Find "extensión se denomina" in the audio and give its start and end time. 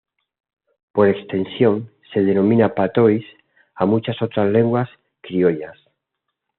1.09-2.73